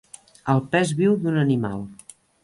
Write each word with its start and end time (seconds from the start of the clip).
El 0.53 0.61
pes 0.75 0.93
viu 1.01 1.13
d'un 1.25 1.37
animal. 1.41 1.85